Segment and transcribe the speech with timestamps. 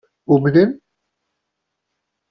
[0.25, 0.81] Umnen?